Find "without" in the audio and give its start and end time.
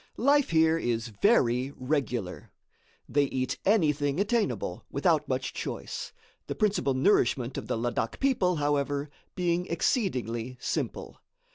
4.89-5.27